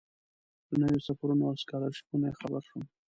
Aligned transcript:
له 0.69 0.75
نویو 0.81 1.05
سفرونو 1.07 1.43
او 1.49 1.55
سکالرشیپونو 1.63 2.25
یې 2.29 2.37
خبر 2.39 2.61
شم. 2.69 2.81